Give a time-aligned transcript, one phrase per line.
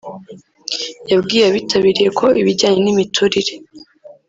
[1.11, 3.53] yabwiye abitabiriye ko ibijyanye n’imiturire